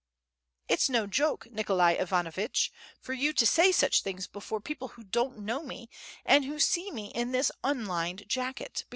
"It's 0.67 0.89
no 0.89 1.05
joke, 1.05 1.45
Nikolai 1.51 1.91
Ivanovitch, 1.91 2.71
for 2.99 3.13
you 3.13 3.33
to 3.33 3.45
say 3.45 3.71
such 3.71 4.01
things 4.01 4.25
before 4.25 4.59
people 4.59 4.87
who 4.87 5.03
don't 5.03 5.37
know 5.37 5.61
me 5.61 5.91
and 6.25 6.43
who 6.43 6.57
see 6.59 6.89
me 6.89 7.09
in 7.11 7.33
this 7.33 7.51
unlined 7.63 8.27
jacket 8.27 8.83